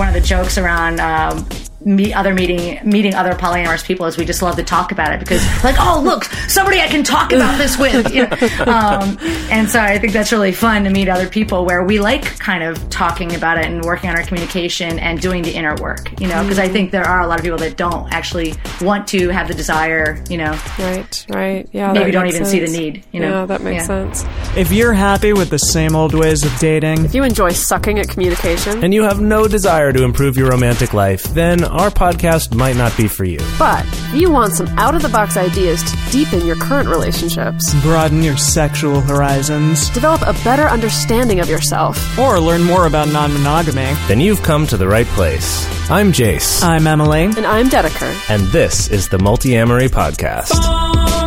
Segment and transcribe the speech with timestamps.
[0.00, 1.46] one of the jokes around um,
[1.82, 5.18] meet other meeting meeting other polyamorous people is we just love to talk about it
[5.20, 8.36] because like oh look somebody I can talk about this with you know?
[8.70, 9.16] um,
[9.50, 12.62] and so I think that's really fun to meet other people where we like kind
[12.62, 16.28] of talking about it and working on our communication and doing the inner work you
[16.28, 18.52] know because I think there are a lot of people that don't actually
[18.82, 21.68] want to have the desire you know Right, right.
[21.72, 21.92] Yeah.
[21.92, 24.10] maybe that don't makes even see the need you know Yeah, that makes Yeah.
[24.12, 24.24] sense.
[24.56, 28.08] If you're happy with the same old ways of dating, If you enjoy sucking at
[28.08, 32.76] communication, and you have no desire to improve your romantic life, then our podcast might
[32.76, 33.38] not be for you.
[33.58, 38.22] but you want some out of the box ideas to deepen your current relationships, broaden
[38.22, 43.94] your sexual horizons, develop a better understanding of yourself, or learn more about non monogamy,
[44.08, 45.66] Then you've come to the right place.
[45.90, 47.24] I'm Jase, I'm Emily.
[47.24, 48.12] and I'm Dedeker.
[48.30, 50.48] and this is the Multiamory Podcast.
[50.48, 51.19] Songs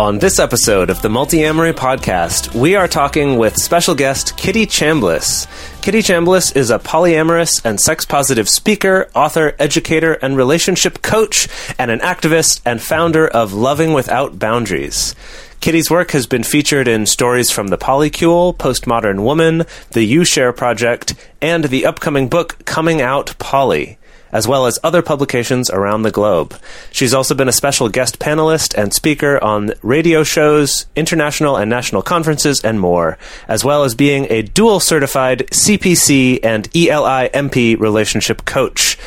[0.00, 5.46] On this episode of the Multiamory Podcast, we are talking with special guest Kitty Chambliss.
[5.82, 11.90] Kitty Chambliss is a polyamorous and sex positive speaker, author, educator, and relationship coach, and
[11.90, 15.14] an activist and founder of Loving Without Boundaries.
[15.60, 20.54] Kitty's work has been featured in stories from The Polycule, Postmodern Woman, the You Share
[20.54, 23.98] Project, and the upcoming book Coming Out Poly
[24.32, 26.54] as well as other publications around the globe.
[26.90, 32.02] She's also been a special guest panelist and speaker on radio shows, international and national
[32.02, 38.44] conferences, and more, as well as being a dual certified CPC and E ELI-MP relationship
[38.44, 38.98] coach.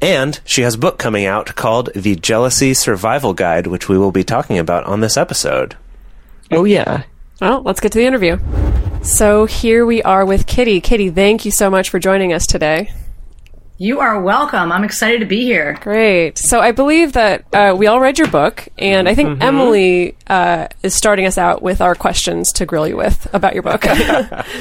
[0.00, 4.12] And she has a book coming out called The Jealousy Survival Guide, which we will
[4.12, 5.74] be talking about on this episode.
[6.50, 7.04] Oh yeah.
[7.40, 8.38] Well, let's get to the interview.
[9.02, 10.80] So here we are with Kitty.
[10.80, 12.92] Kitty, thank you so much for joining us today.
[13.78, 16.38] You are welcome I'm excited to be here Great.
[16.38, 20.68] So I believe that uh, we all read your book, and I think Emily uh,
[20.82, 23.84] is starting us out with our questions to grill you with about your book.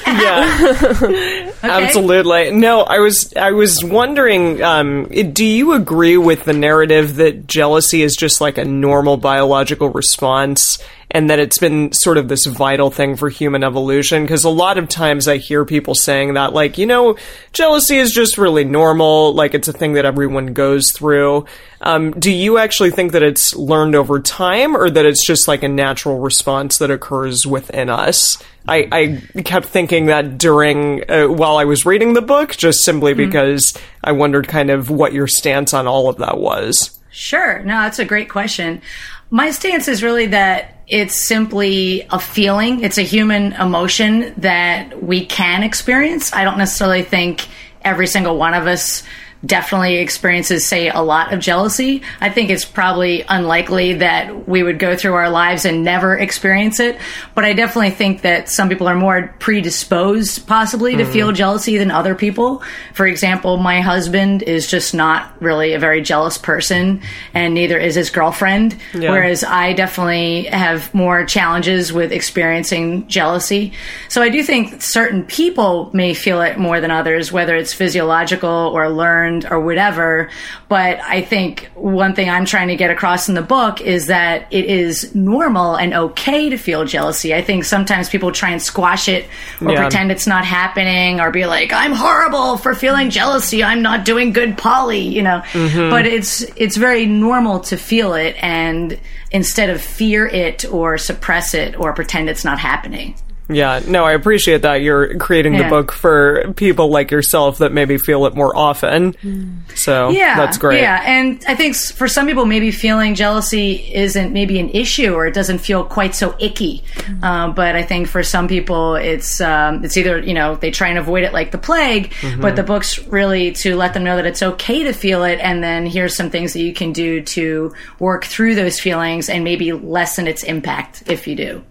[0.05, 1.51] Yeah.
[1.63, 2.51] Absolutely.
[2.51, 8.01] No, I was I was wondering um, do you agree with the narrative that jealousy
[8.01, 10.79] is just like a normal biological response
[11.11, 14.77] and that it's been sort of this vital thing for human evolution because a lot
[14.77, 17.17] of times I hear people saying that like, you know,
[17.53, 21.45] jealousy is just really normal, like it's a thing that everyone goes through.
[21.81, 25.63] Um, do you actually think that it's learned over time or that it's just like
[25.63, 28.41] a natural response that occurs within us?
[28.67, 33.13] I, I kept thinking that during uh, while I was reading the book, just simply
[33.13, 36.99] because I wondered kind of what your stance on all of that was.
[37.11, 37.59] Sure.
[37.59, 38.81] No, that's a great question.
[39.29, 42.83] My stance is really that it's simply a feeling.
[42.83, 46.31] It's a human emotion that we can experience.
[46.31, 47.47] I don't necessarily think
[47.83, 49.03] every single one of us
[49.43, 52.01] definitely experiences, say, a lot of jealousy.
[52.21, 56.79] I think it's probably unlikely that we would go through our lives and never experience
[56.79, 56.97] it.
[57.33, 61.11] But I definitely think that some people are more predisposed, possibly, to hmm.
[61.11, 62.63] feel jealousy than other people.
[62.93, 67.01] For example, my husband is just not really a very jealous person,
[67.33, 68.77] and neither is his girlfriend.
[68.93, 69.11] Yeah.
[69.11, 73.73] Whereas I definitely have more challenges with experiencing jealousy.
[74.09, 78.49] So I do think certain people may feel it more than others, whether it's physiological
[78.49, 80.29] or learned or whatever.
[80.69, 84.47] But I think one thing I'm trying to get across in the book is that
[84.51, 87.33] it is normal and okay to feel jealousy.
[87.33, 89.25] I think sometimes people try and squash it
[89.61, 89.81] or Yeah.
[89.81, 93.63] pretend it's not happening or be like, I'm horrible for feeling jealousy.
[93.63, 95.41] I'm not doing good poly, you know.
[95.53, 95.89] Mm-hmm.
[95.89, 98.99] But it's it's very normal to feel it and
[99.31, 103.15] instead of fear it or suppress it or pretend it's not happening.
[103.47, 107.97] Yeah, no, I appreciate that you're creating the book for people like yourself that maybe
[107.97, 109.63] feel it more often.
[109.75, 110.81] So Yeah, that's great.
[110.81, 115.27] Yeah, and I think for some people, maybe feeling jealousy isn't maybe an issue, or
[115.27, 116.83] it doesn't feel quite so icky.
[117.21, 120.87] Um, but I think for some people, it's um, it's either you know they try
[120.89, 124.25] and avoid it like the plague, but the book's really to let them know that
[124.25, 127.73] it's okay to feel it, and then here's some things that you can do to
[127.99, 131.63] work through those feelings and maybe lessen its impact if you do.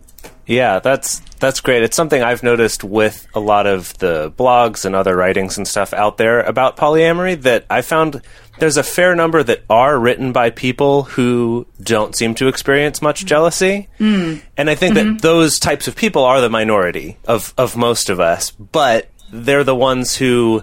[0.46, 1.82] Yeah, that's that's great.
[1.82, 5.92] It's something I've noticed with a lot of the blogs and other writings and stuff
[5.92, 8.22] out there about polyamory that I found
[8.58, 13.26] there's a fair number that are written by people who don't seem to experience much
[13.26, 13.88] jealousy.
[13.98, 14.42] Mm.
[14.56, 18.20] And I think that those types of people are the minority of of most of
[18.20, 20.62] us, but they're the ones who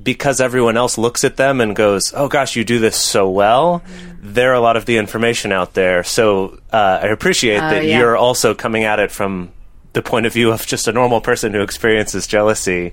[0.00, 3.82] because everyone else looks at them and goes, "Oh gosh, you do this so well."
[4.22, 7.98] There are a lot of the information out there, so uh, I appreciate that yeah.
[7.98, 9.50] you're also coming at it from
[9.92, 12.92] the point of view of just a normal person who experiences jealousy.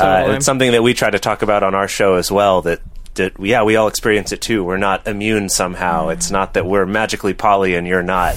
[0.00, 0.36] Uh, Totally.
[0.36, 2.62] it's something that we try to talk about on our show as well.
[2.62, 2.80] That
[3.14, 4.64] that yeah, we all experience it too.
[4.64, 6.08] We're not immune somehow.
[6.08, 8.36] It's not that we're magically poly and you're not.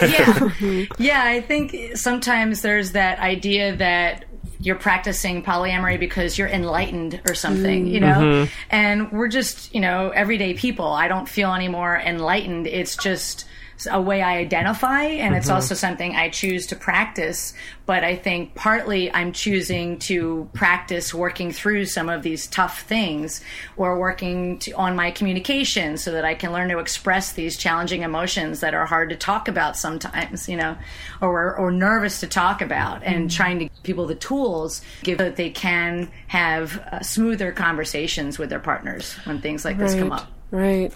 [0.00, 0.24] yeah.
[0.54, 1.02] Mm-hmm.
[1.02, 4.24] yeah, I think sometimes there's that idea that
[4.60, 7.90] you're practicing polyamory because you're enlightened or something, mm.
[7.90, 8.14] you know?
[8.14, 8.52] Mm-hmm.
[8.70, 10.86] And we're just, you know, everyday people.
[10.86, 12.66] I don't feel any more enlightened.
[12.66, 13.44] It's just
[13.90, 17.54] a way I identify, and it's also something I choose to practice.
[17.86, 23.42] But I think partly I'm choosing to practice working through some of these tough things
[23.76, 28.02] or working to, on my communication so that I can learn to express these challenging
[28.02, 30.76] emotions that are hard to talk about sometimes, you know,
[31.20, 35.36] or, or nervous to talk about, and trying to give people the tools give that
[35.36, 40.30] they can have uh, smoother conversations with their partners when things like this come up.
[40.50, 40.92] Right.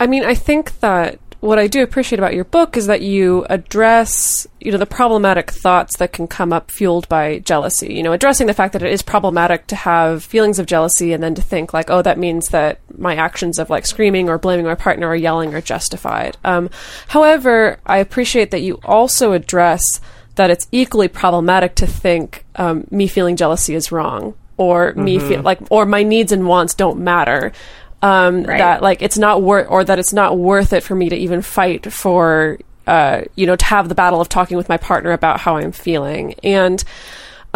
[0.00, 3.46] I mean, I think that what I do appreciate about your book is that you
[3.48, 7.94] address, you know, the problematic thoughts that can come up fueled by jealousy.
[7.94, 11.22] You know, addressing the fact that it is problematic to have feelings of jealousy and
[11.22, 14.66] then to think like, oh, that means that my actions of like screaming or blaming
[14.66, 16.36] my partner or yelling are justified.
[16.44, 16.70] Um,
[17.08, 20.00] however, I appreciate that you also address
[20.36, 25.42] that it's equally problematic to think um, me feeling jealousy is wrong or me feel
[25.42, 27.52] like or my needs and wants don't matter
[28.02, 28.58] um, Right.
[28.58, 31.42] that like it's not worth or that it's not worth it for me to even
[31.42, 35.40] fight for uh, you know to have the battle of talking with my partner about
[35.40, 36.82] how I'm feeling and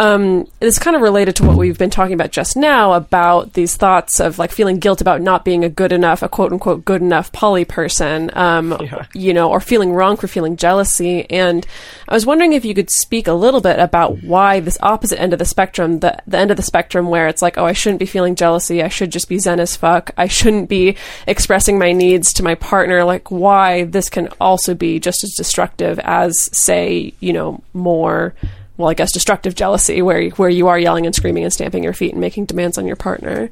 [0.01, 3.75] um, it's kind of related to what we've been talking about just now about these
[3.75, 7.03] thoughts of like feeling guilt about not being a good enough, a quote unquote good
[7.03, 8.75] enough poly person, um,
[9.13, 11.29] you know, or feeling wrong for feeling jealousy.
[11.29, 11.67] And
[12.07, 15.33] I was wondering if you could speak a little bit about why this opposite end
[15.33, 17.99] of the spectrum, the, the end of the spectrum where it's like, oh, I shouldn't
[17.99, 18.81] be feeling jealousy.
[18.81, 20.09] I should just be zen as fuck.
[20.17, 20.97] I shouldn't be
[21.27, 23.03] expressing my needs to my partner.
[23.03, 28.33] Like why this can also be just as destructive as say, you know, more
[28.81, 31.93] well, I guess destructive jealousy, where where you are yelling and screaming and stamping your
[31.93, 33.49] feet and making demands on your partner.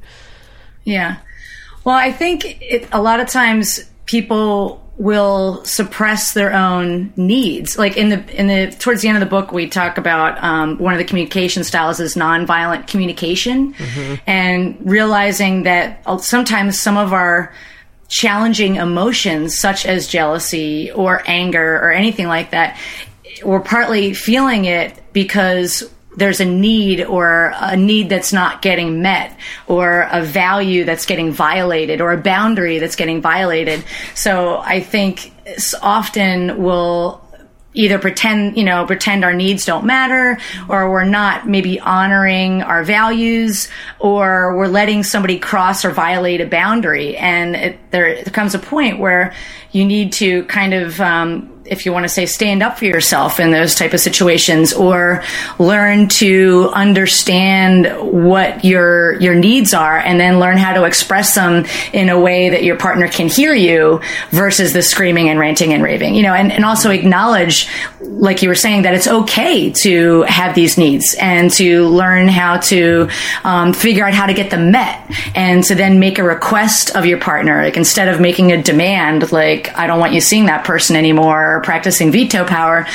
[0.84, 1.18] Yeah.
[1.84, 7.78] Well, I think it, a lot of times people will suppress their own needs.
[7.78, 10.76] Like in the in the towards the end of the book, we talk about um,
[10.78, 13.74] one of the communication styles is nonviolent communication,
[14.26, 17.52] and realizing that uh, sometimes some of our
[18.08, 22.76] challenging emotions, such as jealousy or anger or anything like that,
[23.44, 29.38] we're partly feeling it because there's a need or a need that's not getting met
[29.68, 33.84] or a value that's getting violated or a boundary that's getting violated.
[34.14, 35.32] So I think
[35.82, 37.22] often we'll
[37.72, 40.38] either pretend, you know, pretend our needs don't matter
[40.68, 43.68] or we're not maybe honoring our values
[44.00, 47.16] or we're letting somebody cross or violate a boundary.
[47.16, 49.34] And it, there, comes a point where
[49.70, 53.40] you need to kind of, um, if you want to say stand up for yourself
[53.40, 55.22] in those type of situations or
[55.58, 61.64] learn to understand what your your needs are and then learn how to express them
[61.92, 64.00] in a way that your partner can hear you
[64.30, 67.68] versus the screaming and ranting and raving you know and, and also acknowledge
[68.00, 72.56] like you were saying that it's okay to have these needs and to learn how
[72.58, 73.08] to
[73.44, 77.06] um, figure out how to get them met and to then make a request of
[77.06, 77.62] your partner.
[77.62, 81.59] Like instead of making a demand like i don't want you seeing that person anymore
[81.60, 82.86] practicing veto power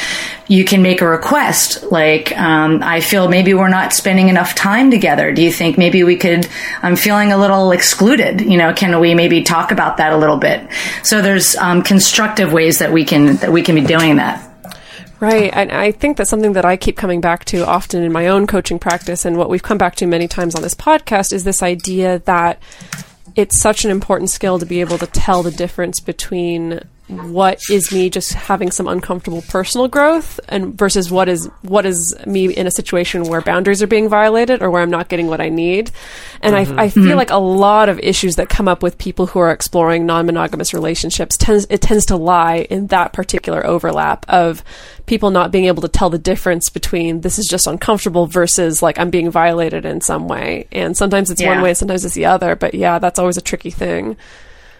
[0.48, 4.92] you can make a request like um, i feel maybe we're not spending enough time
[4.92, 6.48] together do you think maybe we could
[6.82, 10.38] i'm feeling a little excluded you know can we maybe talk about that a little
[10.38, 10.68] bit
[11.04, 14.51] so there's um, constructive ways that we can that we can be doing that
[15.20, 15.50] Right.
[15.54, 18.48] And I think that's something that I keep coming back to often in my own
[18.48, 19.24] coaching practice.
[19.24, 22.62] And what we've come back to many times on this podcast is this idea that
[23.36, 27.92] it's such an important skill to be able to tell the difference between what is
[27.92, 32.66] me just having some uncomfortable personal growth and versus what is what is me in
[32.66, 35.92] a situation where boundaries are being violated or where I'm not getting what I need.
[36.42, 36.80] And I, mm-hmm.
[36.80, 37.18] I feel mm-hmm.
[37.18, 41.38] like a lot of issues that come up with people who are exploring non-monogamous relationships
[41.38, 44.64] tends it tends to lie in that particular overlap of
[45.06, 48.98] people not being able to tell the difference between this is just uncomfortable versus like
[48.98, 50.68] I'm being violated in some way.
[50.72, 51.64] And sometimes it's one Yeah.
[51.64, 52.56] way, sometimes it's the other.
[52.56, 54.18] But yeah, that's always a tricky thing.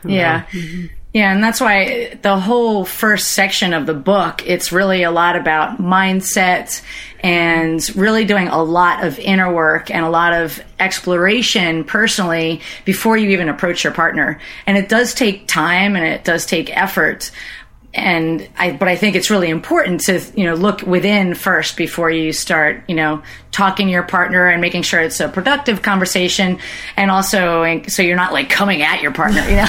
[0.04, 0.46] Yeah.
[0.52, 0.86] Mm-hmm.
[1.16, 5.38] Yeah, and that's why the whole first section of the book, it's really a lot
[5.38, 6.82] about mindset
[7.22, 13.16] and really doing a lot of inner work and a lot of exploration personally before
[13.16, 14.42] you even approach your partner.
[14.68, 17.32] And it does take time and it does take effort.
[17.96, 22.12] And I, but I think it's really important to, you know, look within first before
[22.12, 26.60] you start, you know, talking to your partner and making sure it's a productive conversation.
[26.98, 29.68] And also, so you're not like coming at your partner, you know?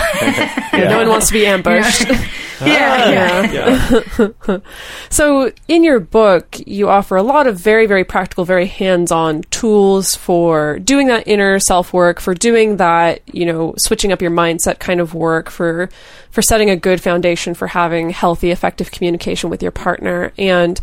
[0.90, 2.06] No one wants to be ambushed.
[2.58, 4.58] Ah, yeah, yeah.
[5.10, 9.42] So, in your book, you offer a lot of very, very practical, very hands on
[9.50, 14.30] tools for doing that inner self work, for doing that, you know, switching up your
[14.30, 15.90] mindset kind of work, for,
[16.30, 20.32] for setting a good foundation for having healthy, effective communication with your partner.
[20.38, 20.80] And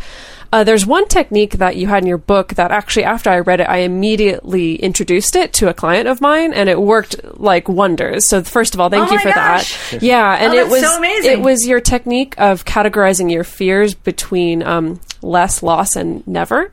[0.54, 3.60] uh, there's one technique that you had in your book that actually, after I read
[3.60, 8.30] it, I immediately introduced it to a client of mine, and it worked like wonders.
[8.30, 9.92] So, first of all, thank Oh you for gosh.
[9.92, 10.04] that.
[10.04, 11.32] Yeah, and Oh, it was so amazing.
[11.32, 16.72] it was your technique of categorizing your fears between um, less, loss, and never.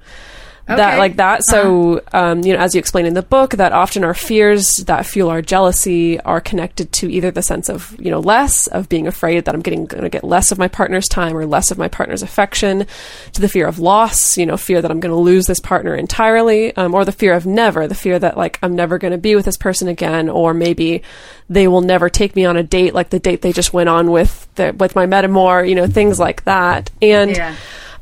[0.76, 0.88] That Okay.
[0.90, 0.98] Uh-huh.
[0.98, 1.44] like that.
[1.44, 5.06] So um, you know, as you explain in the book, that often our fears that
[5.06, 9.06] fuel our jealousy are connected to either the sense of you know less of being
[9.06, 11.78] afraid that I'm getting going to get less of my partner's time or less of
[11.78, 12.86] my partner's affection,
[13.32, 15.94] to the fear of loss, you know, fear that I'm going to lose this partner
[15.94, 19.18] entirely, um, or the fear of never, the fear that like I'm never going to
[19.18, 21.02] be with this person again, or maybe
[21.48, 24.10] they will never take me on a date like the date they just went on
[24.10, 27.32] with the, with my metamor, you know, things like that, and.
[27.36, 27.56] Yeah.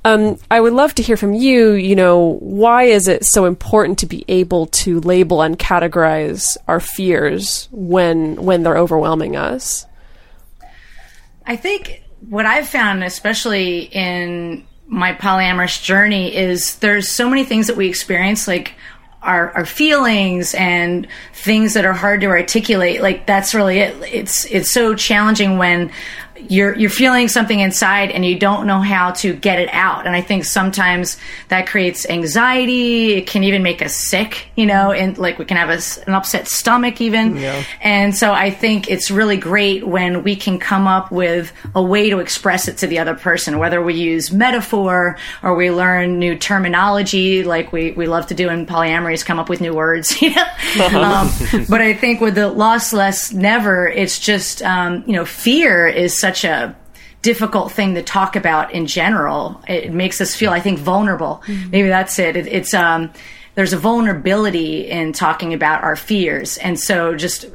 [0.04, 1.72] Um, I would love to hear from you.
[1.72, 6.80] You know, why is it so important to be able to label and categorize our
[6.80, 9.86] fears when when they're overwhelming us?
[11.46, 17.66] I think what I've found, especially in my polyamorous journey, is there's so many things
[17.66, 18.74] that we experience, like
[19.22, 23.02] our, our feelings and things that are hard to articulate.
[23.02, 23.96] Like that's really it.
[24.12, 25.90] It's it's so challenging when
[26.48, 30.06] you're you're feeling something inside and you don't know how to get it out.
[30.06, 31.16] And I think sometimes
[31.48, 33.14] that creates anxiety.
[33.14, 36.14] It can even make us sick, you know, and like we can have a an
[36.14, 37.36] upset stomach even.
[37.80, 42.10] And so I think it's really great when we can come up with a way
[42.10, 46.36] to express it to the other person, whether we use metaphor or we learn new
[46.36, 50.16] terminology, like we, we love to do in polyamory, is come up with new words.
[50.28, 51.00] You know?
[51.00, 51.30] um,
[51.70, 56.18] but I think with the loss less never, it's just um, you know fear is
[56.18, 56.76] such a
[57.22, 59.60] difficult thing to talk about in general.
[59.66, 61.42] It makes us feel, I think, vulnerable.
[61.70, 62.36] Maybe that's it.
[62.36, 63.12] it it's um,
[63.54, 67.46] there's a vulnerability in talking about our fears, and so just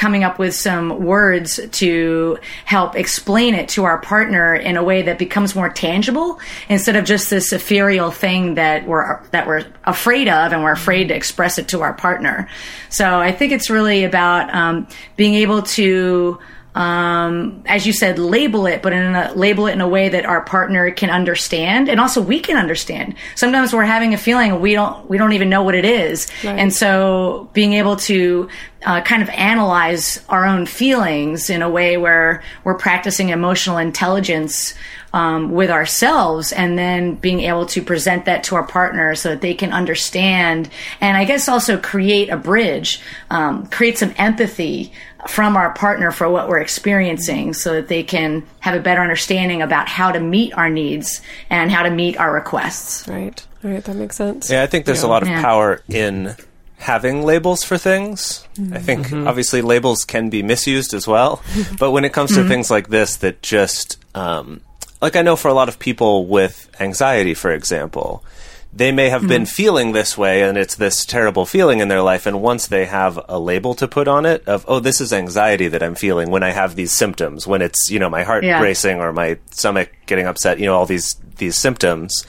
[0.00, 5.02] coming up with some words to help explain it to our partner in a way
[5.02, 10.26] that becomes more tangible instead of just this ethereal thing that we're that we're afraid
[10.26, 12.48] of and we're afraid to express it to our partner.
[12.88, 16.38] So I think it's really about um, being able to
[16.74, 20.24] um, as you said, label it, but in a, label it in a way that
[20.24, 23.16] our partner can understand, and also we can understand.
[23.34, 26.72] Sometimes we're having a feeling we don't we don't even know what it is, and
[26.72, 28.48] so being able to
[28.84, 34.74] uh, kind of analyze our own feelings in a way where we're practicing emotional intelligence
[35.12, 39.40] um, with ourselves, and then being able to present that to our partner so that
[39.40, 44.92] they can understand, and I guess also create a bridge, um, create some empathy
[45.28, 49.62] from our partner for what we're experiencing so that they can have a better understanding
[49.62, 53.06] about how to meet our needs and how to meet our requests.
[53.08, 53.44] Right.
[53.62, 53.84] Right.
[53.84, 54.50] That makes sense.
[54.50, 55.42] Yeah, I think there's a lot of Yeah.
[55.42, 56.34] power in
[56.78, 58.46] having labels for things.
[58.56, 58.76] I mm-hmm.
[58.76, 59.28] think mm-hmm.
[59.28, 61.42] obviously labels can be misused as well,
[61.78, 62.48] but when it comes to mm-hmm.
[62.48, 64.62] things like this, that just um,
[65.02, 68.24] like I know for a lot of people with anxiety, for example,
[68.72, 69.52] they may have been mm-hmm.
[69.52, 73.18] feeling this way and it's this terrible feeling in their life and once they have
[73.28, 76.42] a label to put on it of oh this is anxiety that I'm feeling when
[76.42, 78.60] I have these symptoms when it's you know my heart Yeah.
[78.62, 82.24] racing or my stomach getting upset you know all these these symptoms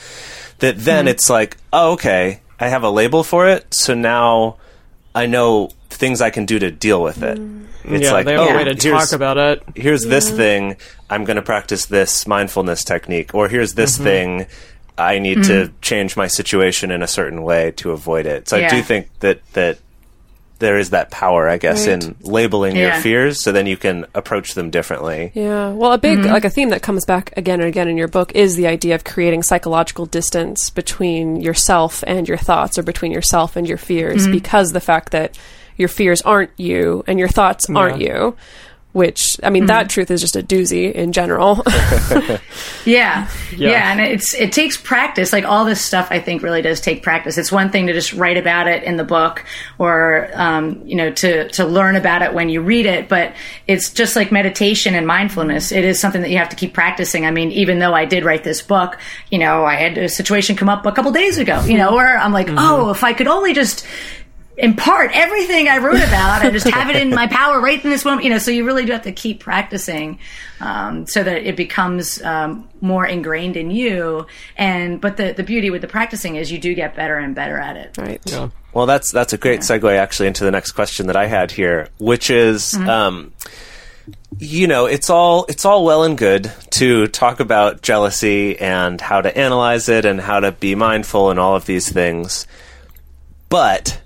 [0.59, 1.11] that then mm-hmm.
[1.11, 4.57] it's like oh okay I have a label for it so now
[5.13, 7.65] I know things I can do to deal with it mm.
[7.83, 9.61] it's yeah, like they have oh a way to talk about it.
[9.75, 10.77] here's this thing
[11.09, 14.03] i'm going to practice this mindfulness technique or here's this Mm-hmm.
[14.03, 14.47] thing
[15.01, 15.75] i need to mm-hmm.
[15.81, 18.47] change my situation in a certain way to avoid it.
[18.47, 19.79] So i do think that that
[20.59, 22.03] there is that power i guess Right.
[22.03, 25.31] in labeling your fears so then you can approach them differently.
[25.33, 25.71] Yeah.
[25.71, 26.31] Well, a big mm-hmm.
[26.31, 28.93] like a theme that comes back again and again in your book is the idea
[28.93, 34.23] of creating psychological distance between yourself and your thoughts or between yourself and your fears
[34.23, 34.33] mm-hmm.
[34.33, 35.37] because the fact that
[35.77, 38.35] your fears aren't you and your thoughts aren't you
[38.93, 41.63] which I mean that truth is just a doozy in general.
[42.85, 43.29] Yeah.
[43.55, 43.69] Yeah.
[43.69, 43.91] yeah.
[43.91, 45.31] and it's it takes practice.
[45.31, 47.37] Like all this stuff I think really does take practice.
[47.37, 49.45] It's one thing to just write about it in the book
[49.77, 53.33] or um, you know, to to learn about it when you read it, but
[53.67, 55.71] it's just like meditation and mindfulness.
[55.71, 57.25] It is something that you have to keep practicing.
[57.25, 58.97] I mean, even though I did write this book,
[59.29, 62.17] you know, I had a situation come up a couple days ago, you know, where
[62.17, 63.85] I'm like, "Oh, if I could only just
[64.57, 68.05] impart everything I wrote about and just have it in my power right in this
[68.05, 68.23] moment.
[68.25, 70.19] You know, so you really do have to keep practicing
[70.59, 74.27] um, so that it becomes um, more ingrained in you.
[74.57, 77.57] And but the the beauty with the practicing is you do get better and better
[77.57, 77.97] at it.
[77.97, 78.51] right.
[78.73, 81.89] Well, that's that's a great segue actually into the next question that I had here,
[81.97, 82.89] which is Mm-hmm.
[82.89, 83.33] um,
[84.39, 89.21] you know, it's all it's all well and good to talk about jealousy and how
[89.21, 92.47] to analyze it and how to be mindful and all of these things.
[93.49, 94.00] But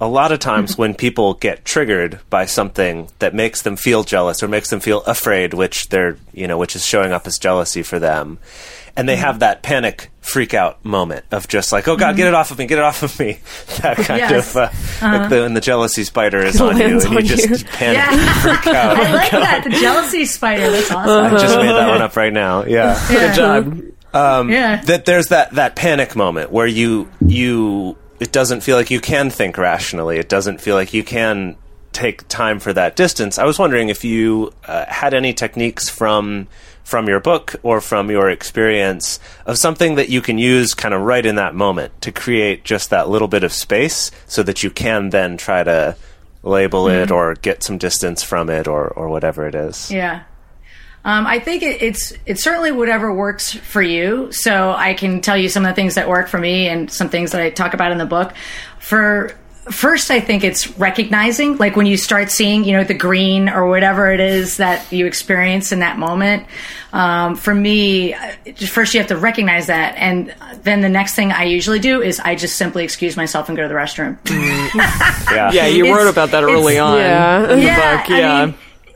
[0.00, 4.42] a lot of times when people get triggered by something that makes them feel jealous
[4.42, 7.82] or makes them feel afraid, which they're, you know, which is showing up as jealousy
[7.82, 8.38] for them,
[8.96, 12.34] and they have that panic freak out moment of just like, oh God, get it
[12.34, 13.38] off of me, get it off of me.
[13.82, 14.50] That kind Yes.
[14.54, 14.68] of, uh,
[15.02, 17.56] like the, when the jealousy spider is on you lands and you on just you.
[17.72, 18.12] panic Yeah.
[18.12, 18.96] and freak out.
[18.96, 19.64] I like that.
[19.64, 20.70] The jealousy spider.
[20.70, 21.34] That's awesome.
[21.34, 22.64] I just made that one up right now.
[22.64, 23.02] Yeah.
[23.08, 23.80] Good job.
[24.50, 24.80] yeah.
[24.84, 29.28] that there's that that panic moment where you you it doesn't feel like you can
[29.28, 30.16] think rationally.
[30.16, 31.58] It doesn't feel like you can
[31.92, 33.38] take time for that distance.
[33.38, 36.48] I was wondering if you uh, had any techniques from
[36.84, 41.02] from your book or from your experience of something that you can use kind of
[41.02, 44.70] right in that moment to create just that little bit of space so that you
[44.70, 45.94] can then try to
[46.42, 49.90] label it or get some distance from it or or whatever it is.
[49.90, 50.22] Yeah.
[51.04, 54.32] Um, I think it, it's it's certainly whatever works for you.
[54.32, 57.08] So I can tell you some of the things that work for me and some
[57.10, 58.32] things that I talk about in the book.
[58.78, 59.34] For
[59.70, 63.66] first, I think it's recognizing, like when you start seeing, you know, the green or
[63.66, 66.46] whatever it is that you experience in that moment.
[66.92, 68.32] Um, for me, uh,
[68.66, 72.20] first you have to recognize that, and then the next thing I usually do is
[72.20, 74.16] I just simply excuse myself and go to the restroom.
[75.34, 75.50] Yeah.
[75.52, 77.42] Yeah, you It's- wrote about that early on Yeah.
[77.52, 78.08] in the yeah, book.
[78.10, 78.32] Yeah.
[78.34, 78.54] I mean,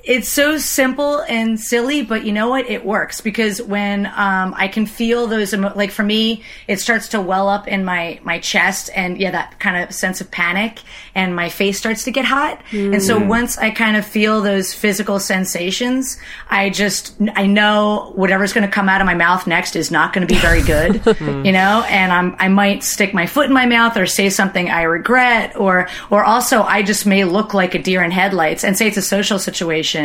[0.09, 2.65] it's so simple and silly, but you know what?
[2.71, 7.09] It works because when um, I can feel those, emo- like for me, it starts
[7.09, 10.81] to well up in my my chest, and yeah, that kind of sense of panic,
[11.15, 12.59] and my face starts to get hot.
[12.73, 18.55] And so once I kind of feel those physical sensations, I just I know whatever's
[18.55, 21.05] going to come out of my mouth next is not going to be very good,
[21.21, 21.85] you know.
[21.87, 25.55] And I'm I might stick my foot in my mouth or say something I regret,
[25.57, 28.97] or or also I just may look like a deer in headlights and say it's
[28.97, 29.98] a social situation.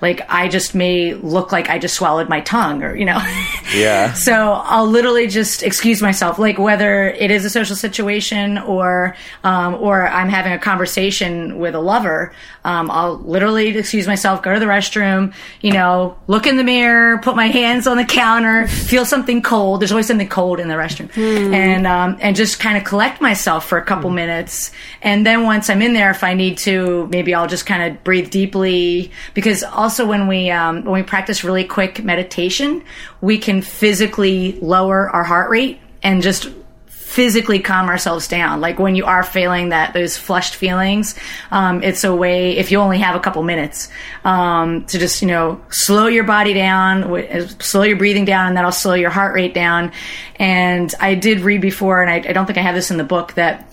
[0.00, 3.20] Like I just may look like I just swallowed my tongue, or you know.
[3.72, 4.14] Yeah.
[4.14, 9.14] So I'll literally just excuse myself, like whether it is a social situation or
[9.44, 12.32] um, or I'm having a conversation with a lover.
[12.64, 17.18] Um, I'll literally excuse myself, go to the restroom, you know, look in the mirror,
[17.18, 19.80] put my hands on the counter, feel something cold.
[19.80, 23.66] There's always something cold in the restroom, and um, and just kind of collect myself
[23.66, 27.34] for a couple minutes, and then once I'm in there, if I need to, maybe
[27.34, 29.10] I'll just kind of breathe deeply.
[29.34, 32.84] Because also when we um, when we practice really quick meditation,
[33.20, 36.50] we can physically lower our heart rate and just
[37.10, 38.60] physically calm ourselves down.
[38.60, 41.16] Like when you are feeling that those flushed feelings,
[41.50, 43.88] um, it's a way if you only have a couple minutes
[44.22, 48.56] um, to just you know slow your body down, uh, slow your breathing down, and
[48.56, 49.90] that'll slow your heart rate down.
[50.36, 53.02] And I did read before, and I, I don't think I have this in the
[53.02, 53.66] book that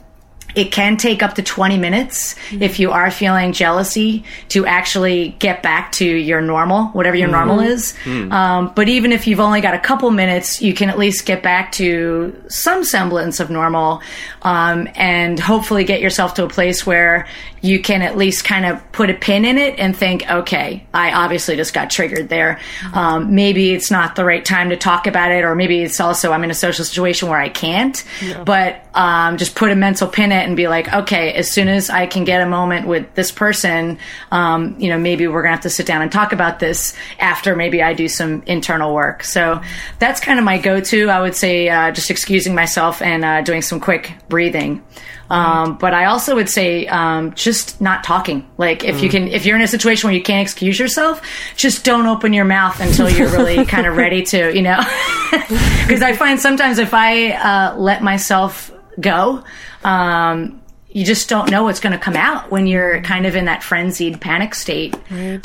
[0.56, 5.62] it can take up to 20 minutes if you are feeling jealousy to actually get
[5.62, 7.94] back to your normal, whatever your normal is.
[8.32, 11.44] Um, but even if you've only got a couple minutes, you can at least get
[11.44, 14.02] back to some semblance of normal
[14.42, 17.28] um, and hopefully get yourself to a place where
[17.62, 21.12] you can at least kind of put a pin in it and think, okay, I
[21.12, 22.60] obviously just got triggered there.
[22.94, 26.32] Um, maybe it's not the right time to talk about it, or maybe it's also
[26.32, 28.04] I'm in a social situation where I can't.
[28.46, 31.68] But um, just put a mental pin in it and be like, okay, as soon
[31.68, 34.00] as I can get a moment with this person,
[34.32, 37.56] um, you know, maybe we're gonna have to sit down and talk about this after
[37.56, 39.24] maybe I do some internal work.
[39.24, 39.62] So
[40.00, 41.10] that's kind of my go-to.
[41.10, 44.84] I would say uh, just excusing myself and uh, doing some quick breathing.
[45.30, 48.48] Um, but I also would say um, just not talking.
[48.58, 51.22] Like if you can, if you're in a situation where you can't excuse yourself,
[51.56, 54.80] just don't open your mouth until you're really kind of ready to, you know.
[55.88, 59.44] Because I find sometimes if I uh, let myself go,
[59.84, 63.46] um, you just don't know what's going to come out when you're kind of in
[63.46, 64.96] that frenzied panic state.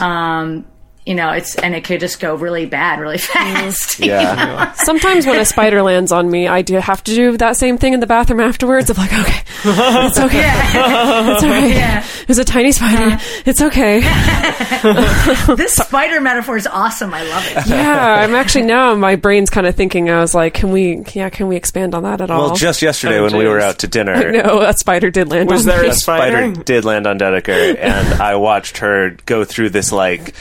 [0.01, 0.65] Um,
[1.05, 3.99] you know, it's and it could just go really bad really fast.
[3.99, 4.03] Mm-hmm.
[4.05, 4.73] you Yeah.
[4.75, 7.93] Sometimes when a spider lands on me, I do have to do that same thing
[7.93, 8.89] in the bathroom afterwards.
[8.91, 11.35] Of like, okay, it's okay, Yeah.
[11.35, 11.71] it's all right.
[11.71, 12.05] Yeah.
[12.23, 13.19] It was a tiny spider.
[13.47, 14.01] It's okay.
[15.57, 17.13] this spider metaphor is awesome.
[17.15, 17.67] I love it.
[17.69, 20.11] Yeah, I'm actually now my brain's kind of thinking.
[20.11, 21.03] I was like, can we?
[21.15, 22.47] Yeah, can we expand on that at all?
[22.49, 25.29] Well, just yesterday Oh, when we oh, were out to dinner, no, a spider did
[25.31, 25.49] land.
[25.49, 25.89] Was on there me.
[25.89, 26.63] a a spider Spider?
[26.65, 30.35] did land on Dedeker, and I watched her go through this like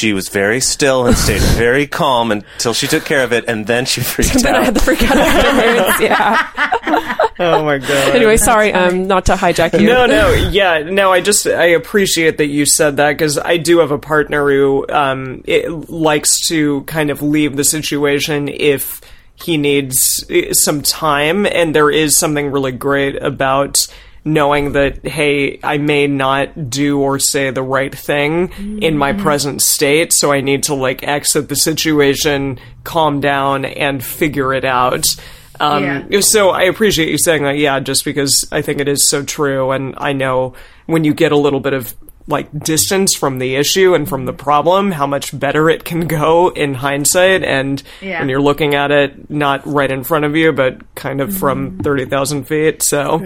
[0.00, 3.66] she was very still and stayed very calm until she took care of it, and
[3.66, 4.42] then she freaked out.
[4.42, 6.00] then I had the freak out afterwards.
[6.00, 7.16] Yeah.
[7.42, 8.14] Oh my god.
[8.14, 9.86] Anyway, sorry, um, not to hijack you.
[9.86, 11.10] No, no, yeah, no.
[11.10, 14.86] I just I appreciate that you said that because I do have a partner who
[14.90, 19.00] um it likes to kind of leave the situation if
[19.36, 23.86] he needs uh, some time, and there is something really great about
[24.24, 28.50] knowing that hey i may not do or say the right thing
[28.82, 29.20] in my mm.
[29.20, 34.64] present state so i need to like exit the situation calm down and figure it
[34.64, 35.06] out.
[35.58, 36.20] Um, Yeah.
[36.20, 39.72] so i appreciate you saying that yeah just because i think it is so true
[39.72, 40.54] and i know
[40.86, 41.94] when you get a little bit of
[42.26, 44.42] like distance from the issue and from the mm-hmm.
[44.42, 48.20] problem how much better it can go in hindsight and Yeah.
[48.20, 51.72] when you're looking at it not right in front of you but kind of from
[51.72, 51.80] mm-hmm.
[51.82, 53.18] 30,000 feet so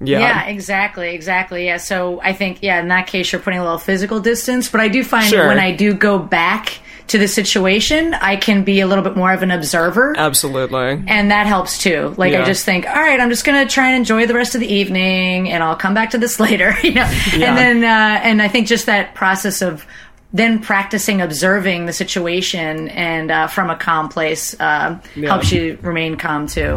[0.00, 1.66] yeah Yeah, exactly, exactly.
[1.66, 4.80] Yeah, so I think yeah, in that case you're putting a little physical distance, but
[4.80, 5.46] I do find Sure.
[5.48, 6.78] when I do go back
[7.08, 10.14] to the situation, I can be a little bit more of an observer.
[10.18, 12.12] absolutely and that helps too.
[12.16, 14.60] Like I just think, all right, I'm just gonna try and enjoy the rest of
[14.60, 16.74] the evening, and I'll come back to this later.
[16.82, 17.48] You know, Yeah.
[17.54, 19.86] and then uh, and I think just that process of
[20.32, 26.16] then practicing observing the situation and uh, from a calm place uh, helps you remain
[26.16, 26.76] calm too.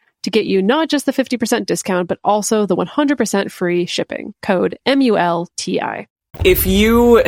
[0.23, 4.33] to get you not just the 50% discount, but also the 100% free shipping.
[4.41, 6.07] Code M-U-L-T-I.
[6.45, 7.21] if you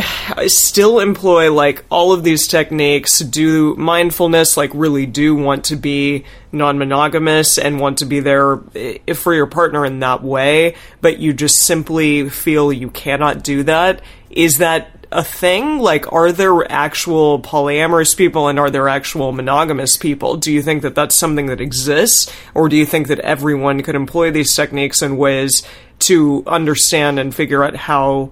[0.47, 6.23] still employ like all of these techniques, do mindfulness, like really do want to be
[6.51, 11.19] non monogamous and want to be there eh, for your partner in that way, but
[11.19, 15.79] you just simply feel you cannot do that, is that a thing?
[15.79, 20.37] Like, are there actual polyamorous people and are there actual monogamous people?
[20.37, 22.31] Do you think that that's something that exists?
[22.53, 25.63] Or do you think that everyone could employ these techniques and ways
[25.99, 28.31] to understand and figure out how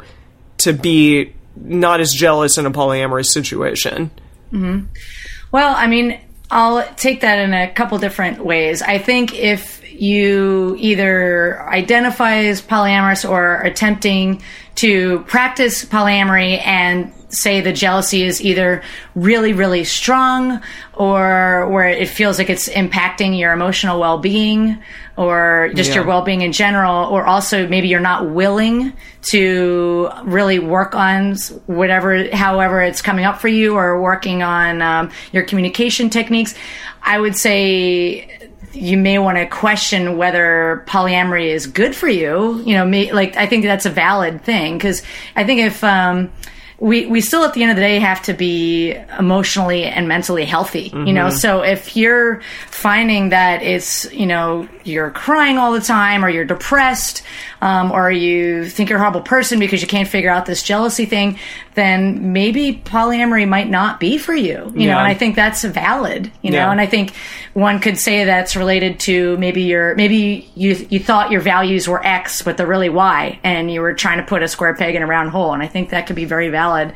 [0.60, 4.12] to be not as jealous in a polyamorous situation.
[4.52, 4.86] Mm-hmm.
[5.52, 8.82] Well, I mean, I'll take that in a couple different ways.
[8.82, 14.42] I think if you either identify as polyamorous or attempting
[14.74, 18.82] to practice polyamory and say the jealousy is either
[19.14, 20.60] really, really strong
[20.96, 24.82] or where it feels like it's impacting your emotional well being
[25.18, 30.58] or just your well being in general, or also maybe you're not willing to really
[30.58, 31.36] work on
[31.68, 36.56] whatever, however it's coming up for you, or working on um, your communication techniques,
[37.04, 38.41] I would say
[38.74, 42.62] you may want to question whether polyamory is good for you.
[42.66, 45.02] You know, may, like I think that's a valid thing because
[45.36, 46.32] I think if um,
[46.82, 50.46] we we still at the end of the day have to be emotionally and mentally
[50.46, 50.92] healthy.
[50.92, 56.26] You know, so if you're finding that it's you know you're crying all the time
[56.26, 57.22] or you're depressed
[57.62, 61.06] um, or you think you're a horrible person because you can't figure out this jealousy
[61.06, 61.38] thing,
[61.76, 64.72] then maybe polyamory might not be for you.
[64.76, 66.32] You know, and I think that's valid.
[66.42, 66.72] You know, Yeah.
[66.72, 67.14] and I think
[67.54, 72.06] one could say that's related to maybe your maybe you you thought your values were
[72.06, 75.02] X, but they're really Y, and you were trying to put a square peg in
[75.02, 75.54] a round hole.
[75.54, 76.94] And I think that could be very valid.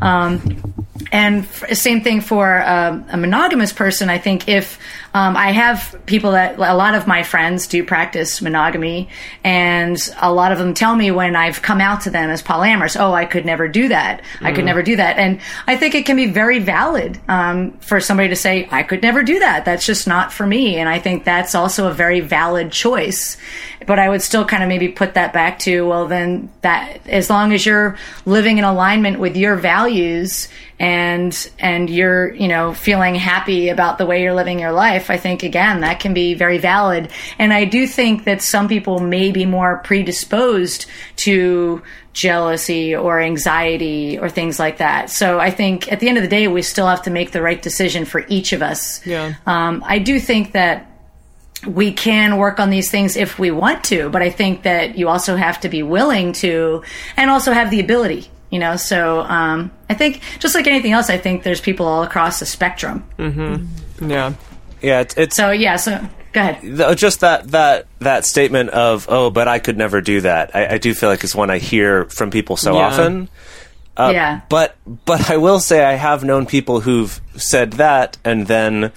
[0.00, 0.74] Um,
[1.10, 4.08] and f- same thing for um, a monogamous person.
[4.08, 4.78] I think if
[5.14, 9.08] um, I have people that a lot of my friends do practice monogamy,
[9.44, 12.98] and a lot of them tell me when I've come out to them as polyamorous,
[12.98, 14.22] oh, I could never do that.
[14.40, 15.18] I could never do that.
[15.18, 19.02] And I think it can be very valid um, for somebody to say, I could
[19.02, 19.64] never do that.
[19.64, 20.76] That's just not for me.
[20.76, 23.36] And I think that's also a very valid choice.
[23.86, 27.28] But I would still kind of maybe put that back to, well, then that as
[27.28, 30.48] long as you're living in alignment with your values
[30.82, 35.16] and and you're you know feeling happy about the way you're living your life i
[35.16, 37.08] think again that can be very valid.
[37.38, 44.18] And i do think that some people may be more predisposed to jealousy or anxiety
[44.18, 45.08] or things like that.
[45.08, 47.40] So i think at the end of the day we still have to make the
[47.40, 49.06] right decision for each of us.
[49.06, 49.34] Yeah.
[49.46, 50.91] um, i do think that
[51.66, 55.08] we can work on these things if we want to, but I think that you
[55.08, 56.82] also have to be willing to
[57.16, 58.76] and also have the ability, you know?
[58.76, 62.46] So, um, I think just like anything else, I think there's people all across the
[62.46, 63.04] spectrum.
[64.00, 64.34] Yeah.
[64.80, 66.00] Yeah, it's, it's So, yeah, so
[66.32, 66.60] go ahead.
[66.62, 70.56] th- just that that that statement of oh, but I could never do that.
[70.56, 72.86] I, I do feel like it's one I hear from people so Yeah.
[72.86, 73.28] often.
[73.96, 74.40] yeah.
[74.48, 78.90] But but I will say I have known people who've said that, and then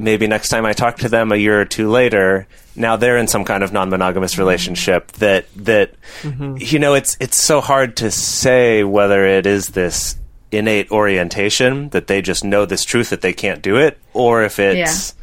[0.00, 3.28] maybe next time I talk to them a year or two later, now they're in
[3.28, 4.40] some kind of non-monogamous mm-hmm.
[4.40, 5.12] relationship.
[5.12, 6.56] That that mm-hmm.
[6.58, 10.16] you know, it's it's so hard to say whether it is this
[10.52, 14.58] innate orientation that they just know this truth that they can't do it, or if
[14.58, 15.14] it's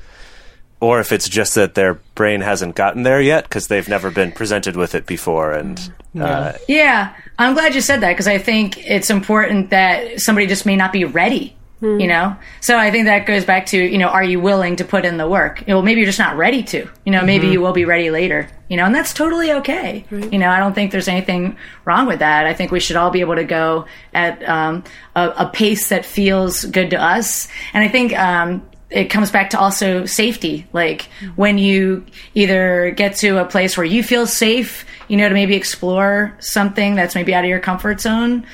[0.80, 4.32] or if it's just that their brain hasn't gotten there yet because they've never been
[4.32, 6.22] presented with it before and mm-hmm.
[6.22, 10.66] uh, Yeah, I'm glad you said that because I think it's important that somebody just
[10.66, 11.56] may not be ready.
[12.00, 14.86] You know, so I think that goes back to you know, are you willing to
[14.86, 15.62] put in the work?
[15.62, 16.90] You know, maybe you're just not ready to.
[17.06, 18.50] You know, maybe you will be ready later.
[18.68, 20.04] You know, and that's totally okay.
[20.10, 22.48] You know, I don't think there's anything wrong with that.
[22.48, 24.84] I think we should all be able to go at um,
[25.16, 28.18] a, a pace that feels good to us, and I think.
[28.18, 30.66] Um, it comes back to also safety.
[30.72, 35.34] Like when you either get to a place where you feel safe, you know, to
[35.34, 38.46] maybe explore something that's maybe out of your comfort zone,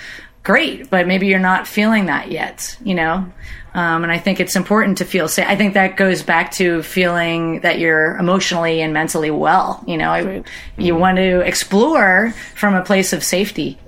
[0.43, 0.89] great.
[0.89, 3.31] But maybe you're not feeling that yet, you know?
[3.75, 5.47] Um, and I think it's important to feel safe.
[5.47, 9.83] I think that goes back to feeling that you're emotionally and mentally well.
[9.87, 10.43] You know, I,
[10.77, 13.79] you want to explore from a place of safety.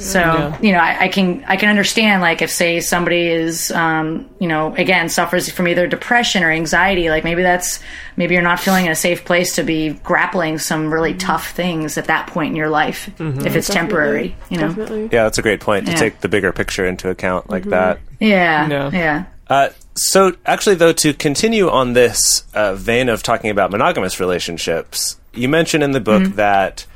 [0.00, 4.28] So you know, I, I can I can understand like if say somebody is um,
[4.38, 7.80] you know again suffers from either depression or anxiety, like maybe that's
[8.16, 11.98] maybe you're not feeling in a safe place to be grappling some really tough things
[11.98, 14.34] at that point in your life if it's temporary.
[14.48, 15.02] You know, Definitely.
[15.12, 15.98] yeah, that's a great point to Yeah.
[15.98, 18.00] take the bigger picture into account like that.
[18.18, 18.90] yeah, Yeah.
[18.92, 19.24] yeah.
[19.48, 25.18] Uh, so, actually, though, to continue on this uh, vein of talking about monogamous relationships,
[25.34, 26.86] you mentioned in the book that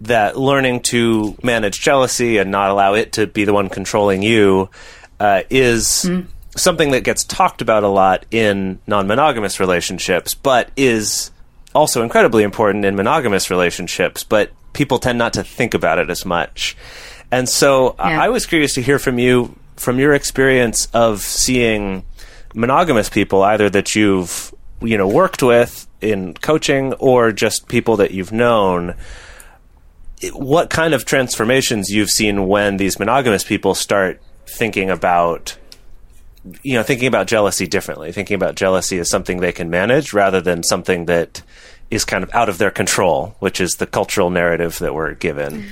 [0.00, 4.68] that learning to manage jealousy and not allow it to be the one controlling you
[5.20, 6.08] uh, is
[6.56, 11.30] something that gets talked about a lot in non-monogamous relationships, but is
[11.74, 14.22] also incredibly important in monogamous relationships.
[14.24, 16.76] But people tend not to think about it as much.
[17.30, 22.04] And so I- I was curious to hear from you, from your experience of seeing
[22.54, 24.52] monogamous people, either that you've
[24.82, 28.94] you know worked with in coaching or just people that you've known.
[30.20, 35.56] It- What kind of transformations you've seen when these monogamous people start thinking about,
[36.62, 40.40] you know, thinking about jealousy differently, thinking about jealousy as something they can manage rather
[40.40, 41.42] than something that
[41.90, 45.66] is kind of out of their control, which is the cultural narrative that we're given.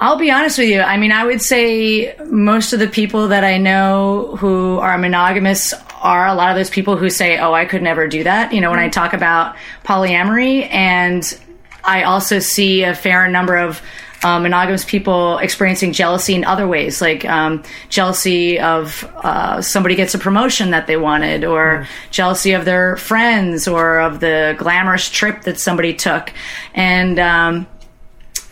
[0.00, 0.80] I'll be honest with you.
[0.80, 5.72] I mean, I would say most of the people that I know who are monogamous
[6.00, 8.60] are a lot of those people who say, "Oh, I could never do that." You
[8.60, 8.90] know, when I mm-hmm.
[8.90, 11.22] talk about polyamory, and
[11.84, 13.82] I also see a fair number of
[14.24, 20.14] um, monogamous people experiencing jealousy in other ways, like um, jealousy of uh, somebody gets
[20.14, 25.42] a promotion that they wanted, or jealousy of their friends, or of the glamorous trip
[25.42, 26.32] that somebody took,
[26.74, 27.66] and um,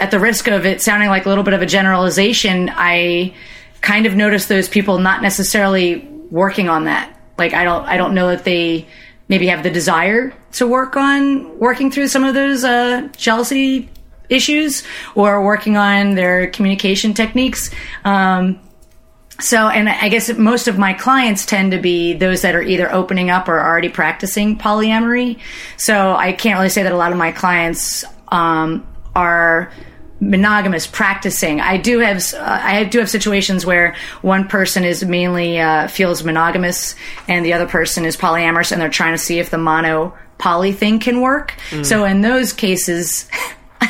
[0.00, 3.34] at the risk of it sounding like a little bit of a generalization, I
[3.80, 7.16] kind of notice those people not necessarily working on that.
[7.38, 8.86] Like I don't I don't know that they
[9.30, 13.88] maybe have the desire to work on working through some of those uh, jealousy
[14.28, 14.82] issues
[15.14, 17.70] or working on their communication techniques.
[18.04, 18.60] Um,
[19.38, 22.92] so, and I guess most of my clients tend to be those that are either
[22.92, 25.38] opening up or already practicing polyamory.
[25.78, 29.72] So I can't really say that a lot of my clients um, are
[30.20, 31.60] monogamous practicing.
[31.60, 36.22] I do have uh, I do have situations where one person is mainly uh, feels
[36.22, 36.94] monogamous
[37.26, 40.72] and the other person is polyamorous, and they're trying to see if the mono poly
[40.72, 41.54] thing can work.
[41.82, 43.28] So in those cases.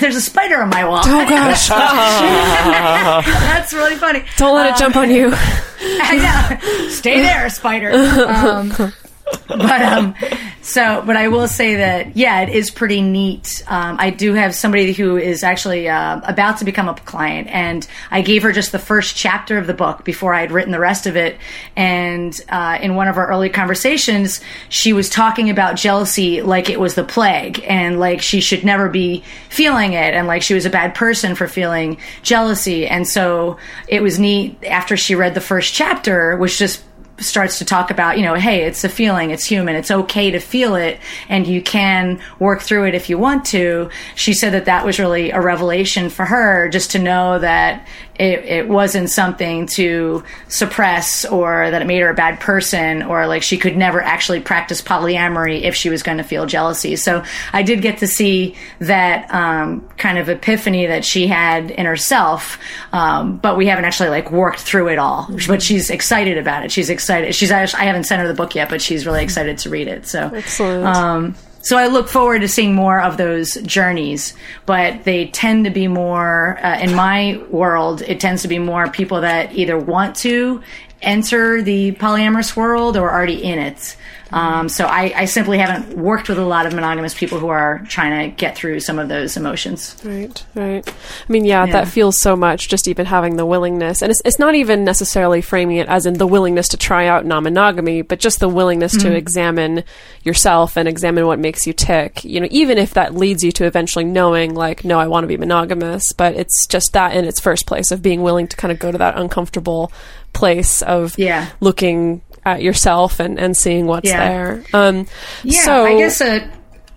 [0.01, 1.03] There's a spider on my wall.
[1.05, 1.69] Oh gosh!
[1.69, 4.25] That's really funny.
[4.37, 5.31] Don't let it jump on you.
[5.35, 6.89] I know.
[6.91, 7.91] Stay there, spider.
[7.93, 8.93] Um,
[9.49, 10.15] but um,
[10.63, 13.63] So, but I will say that, yeah, it is pretty neat.
[13.67, 17.87] Um, I do have somebody who is actually uh, about to become a client, and
[18.11, 20.79] I gave her just the first chapter of the book before I had written the
[20.79, 21.39] rest of it.
[21.77, 26.79] And uh, in one of our early conversations, she was talking about jealousy like it
[26.79, 30.67] was the plague, and like she should never be feeling it, and like she was
[30.67, 32.87] a bad person for feeling jealousy.
[32.87, 33.57] And so
[33.89, 36.85] it was neat after she read the first chapter, which just
[37.21, 40.41] starts to talk about, you know, hey, it's a feeling, it's human, it's okay to
[40.41, 43.91] feel it, and you can work through it if you want to.
[44.15, 47.87] She said that that was really a revelation for her, just to know that
[48.21, 53.27] it, it wasn't something to suppress or that it made her a bad person or
[53.27, 56.97] like she could never actually practice polyamory if she was going to feel jealousy.
[56.97, 61.87] So I did get to see that um, kind of epiphany that she had in
[61.87, 62.59] herself,
[62.93, 65.27] um, but we haven't actually like worked through it all.
[65.49, 66.71] But she's excited about it.
[66.71, 67.35] She's excited.
[67.35, 70.07] She's I haven't sent her the book yet, but she's really excited to read it.
[70.07, 70.85] So Excellent.
[70.85, 74.35] um, so I look forward to seeing more of those journeys,
[74.67, 78.03] but they tend to be more uh, in my world.
[78.03, 80.63] It tends to be more people that either want to
[81.03, 83.97] enter the polyamorous world or already in it.
[84.33, 87.85] Um, so I, I simply haven't worked with a lot of monogamous people who are
[87.89, 89.97] trying to get through some of those emotions.
[90.05, 90.89] Right, right.
[90.89, 91.73] I mean, yeah, Yeah.
[91.73, 92.69] that feels so much.
[92.69, 96.15] Just even having the willingness, and it's it's not even necessarily framing it as in
[96.15, 99.83] the willingness to try out non-monogamy, but just the willingness to examine
[100.23, 102.25] yourself and examine what makes you tick.
[102.25, 105.29] You know, even if that leads you to eventually knowing, like, no, I want to
[105.29, 108.71] be monogamous, but it's just that in its first place of being willing to kind
[108.73, 109.91] of go to that uncomfortable
[110.33, 111.47] place of Yeah.
[111.61, 114.29] looking at yourself and and seeing what's Yeah.
[114.29, 114.65] there.
[114.73, 115.07] Um,
[115.43, 116.47] Yeah, so I guess uh,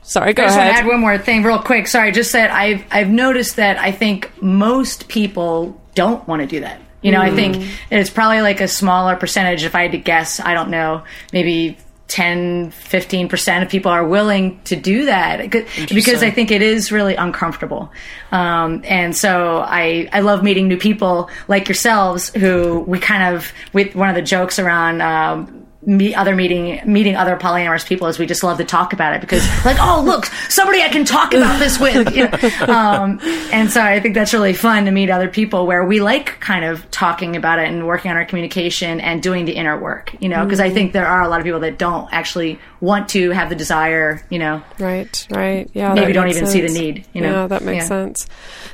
[0.01, 1.88] sorry, go I just want to add one more thing real quick.
[1.88, 6.62] Sorry, just that I've I've noticed that I think most people don't want to do
[6.62, 6.79] that.
[7.01, 9.65] You know, I think it's probably like a smaller percentage.
[9.65, 11.03] If I had to guess, I don't know,
[11.34, 11.77] maybe
[12.08, 17.16] 10, 15% of people are willing to do that because I think it is really
[17.16, 17.92] uncomfortable.
[18.32, 23.52] Um, and so I, I love meeting new people like yourselves who we kind of,
[23.72, 28.17] with one of the jokes around, um, meet other meeting meeting other polyamorous people is
[28.17, 31.34] we just love to talk about it because like oh look somebody I can talk
[31.34, 32.74] about this with you know?
[32.74, 33.19] um,
[33.52, 36.63] and so I think that's really fun to meet other people where we like kind
[36.63, 40.30] of talking about it and working on our communication and doing the inner work you
[40.30, 43.32] know because I think there are a lot of people that don't actually want to
[43.32, 45.69] have the desire you know Right, right.
[45.74, 45.93] Yeah.
[45.93, 47.32] Maybe don't even see the need, you know?
[47.43, 47.88] Yeah, that makes Yeah.
[47.88, 48.28] sense.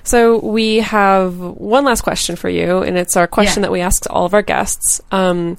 [0.04, 3.68] So we have one last question for you, and it's our question Yeah.
[3.68, 5.02] that we ask all of our guests.
[5.12, 5.58] Um,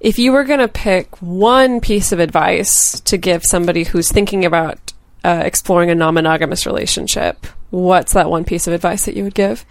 [0.00, 4.44] if you were going to pick one piece of advice to give somebody who's thinking
[4.44, 4.92] about
[5.24, 9.64] uh, exploring a non-monogamous relationship, what's that one piece of advice that you would give?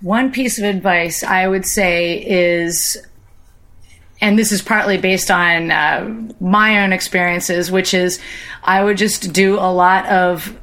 [0.00, 2.96] One piece of advice I would say is,
[4.20, 8.20] and this is partly based on uh, my own experiences, which is
[8.62, 10.56] I would just do a lot of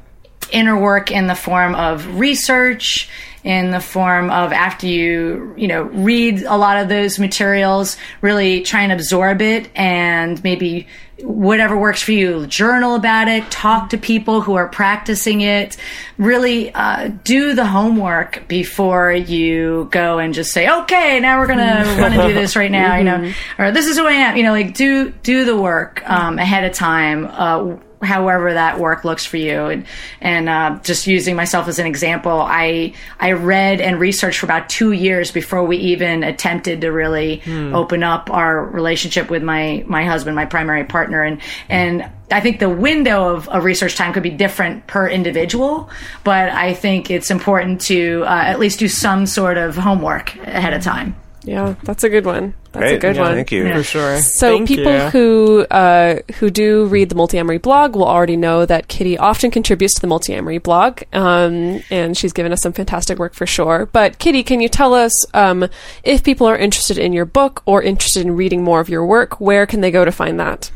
[0.50, 3.08] inner work in the form of research
[3.44, 8.62] in the form of after you you know read a lot of those materials really
[8.62, 10.86] try and absorb it and maybe
[11.22, 15.76] whatever works for you journal about it talk to people who are practicing it.
[16.16, 21.96] Really uh, do the homework before you go and just say okay now we're gonna
[22.00, 24.42] want to do this right now you know or this is who i am you
[24.42, 29.24] know like do do the work um, ahead of time uh, however that work looks
[29.24, 29.86] for you and
[30.20, 34.68] and uh, just using myself as an example i i read and researched for about
[34.68, 40.04] two years before we even attempted to really open up our relationship with my my
[40.04, 44.22] husband my primary partner and and I think the window of, of research time could
[44.22, 45.88] be different per individual,
[46.24, 50.74] but I think it's important to uh, at least do some sort of homework ahead
[50.74, 51.16] of time.
[51.44, 52.52] Yeah, that's a good one.
[52.80, 53.34] That's a good Yeah, one.
[53.34, 53.72] Thank you.
[53.72, 54.20] For sure.
[54.20, 55.10] So Thank people you.
[55.10, 59.94] who uh, who do read the Multiamory blog will already know that Kitty often contributes
[59.94, 63.86] to the Multiamory blog, um, and she's given us some fantastic work for sure.
[63.92, 65.68] But Kitty, can you tell us um,
[66.04, 69.40] if people are interested in your book or interested in reading more of your work,
[69.40, 70.70] where can they go to find that?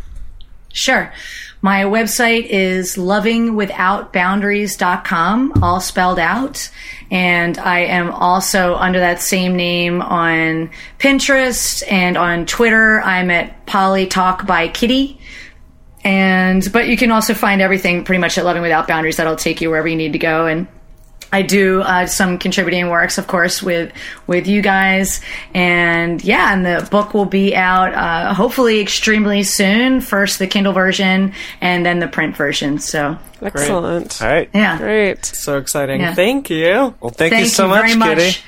[0.72, 1.12] Sure.
[1.60, 6.70] My website is lovingwithoutboundaries.com, all spelled out.
[7.12, 13.02] And I am also under that same name on Pinterest and on Twitter.
[13.02, 15.20] I'm at Poly Talk by Kitty.
[16.02, 19.18] And, but you can also find everything pretty much at Loving Without Boundaries.
[19.18, 20.46] That'll take you wherever you need to go.
[20.46, 20.66] And
[21.32, 23.92] I do uh, some contributing works, of course, with
[24.26, 25.20] with you guys,
[25.54, 30.00] and yeah, and the book will be out uh, hopefully extremely soon.
[30.02, 32.78] First the Kindle version, and then the print version.
[32.78, 34.22] So Excellent.
[34.22, 34.50] All right.
[34.54, 35.24] yeah, Great.
[35.24, 36.00] So exciting.
[36.00, 36.14] Yeah.
[36.14, 36.94] Thank you.
[37.00, 38.18] Well, thank, you so you much, much.
[38.18, 38.38] Kitty.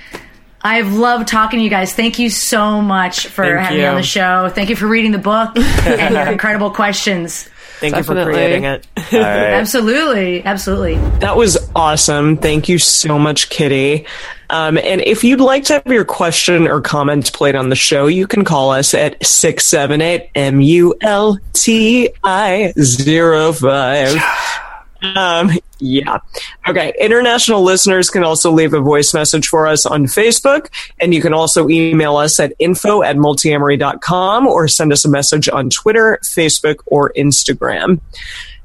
[0.63, 1.93] I've loved talking to you guys.
[1.93, 4.49] Thank you so much for Thank having me on the show.
[4.49, 7.49] Thank you for reading the book and your incredible questions.
[7.81, 8.87] Thank you for creating it.
[9.13, 9.53] All right.
[9.53, 10.97] Absolutely, absolutely.
[11.19, 12.37] That was awesome.
[12.37, 14.07] Thank you so much, Kitty.
[14.51, 18.07] Um, and if you'd like to have your question or comment played on the show,
[18.07, 22.15] you can call us at 678 MULTI
[23.55, 24.61] 05.
[25.17, 26.19] Um, yeah.
[26.69, 26.95] Okay.
[26.99, 30.69] International listeners can also leave a voice message for us on Facebook,
[31.01, 35.49] and you can also email us at info at multiamory.com or send us a message
[35.49, 38.01] on Twitter, Facebook, or Instagram.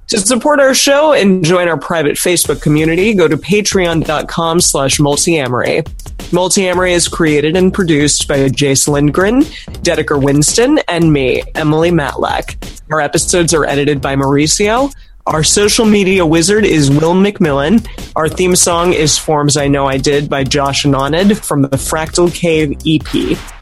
[0.10, 5.84] To support our show and join our private Facebook community, go to patreon.com slash multiamory.
[6.32, 9.42] Multiamory is created and produced by Jase Lindgren,
[9.84, 12.56] Dedeker Winston, and me, Emily Matlack.
[12.92, 14.92] Our episodes are edited by Mauricio.
[15.30, 17.88] Our social media wizard is Will McMillan.
[18.16, 21.70] Our theme song is Forms I Know I Did by Josh and Anand from the
[21.70, 23.59] Fractal Cave EP.